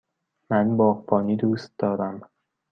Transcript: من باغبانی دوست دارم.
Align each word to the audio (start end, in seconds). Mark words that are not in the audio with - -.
من 0.49 0.77
باغبانی 0.77 1.35
دوست 1.37 1.73
دارم. 1.77 2.21